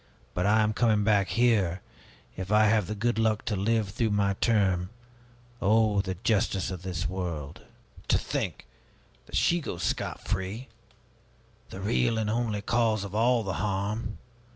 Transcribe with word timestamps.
But 0.33 0.47
I 0.47 0.61
am 0.61 0.73
coming 0.73 1.03
back 1.03 1.27
here, 1.27 1.83
if 2.35 2.51
I 2.51 2.63
have 2.65 2.87
the 2.87 2.95
good 2.95 3.19
luck 3.19 3.45
to 3.45 3.55
live 3.55 3.89
through 3.89 4.09
my 4.09 4.33
term. 4.41 4.89
Oh, 5.61 6.01
the 6.01 6.15
justice 6.23 6.71
of 6.71 6.81
this 6.81 7.07
world! 7.07 7.61
To 8.07 8.17
think 8.17 8.65
that 9.27 9.35
she 9.35 9.59
goes 9.59 9.83
scot 9.83 10.27
free, 10.27 10.69
the 11.69 11.81
real 11.81 12.17
and 12.17 12.31
only 12.31 12.63
cause 12.63 13.03
of 13.03 13.13
all 13.13 13.43
the 13.43 13.53
harm! 13.61 14.17